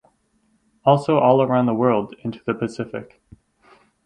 [0.83, 3.21] Also all around the world into the Pacific.